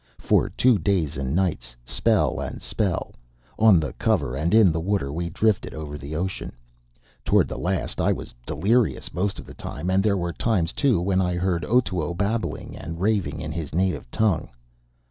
[0.17, 3.13] For two days and nights, spell and spell,
[3.59, 6.53] on the cover and in the water, we drifted over the ocean.
[7.23, 10.99] Towards the last I was delirious most of the time; and there were times, too,
[10.99, 14.49] when I heard Otoo babbling and raving in his native tongue.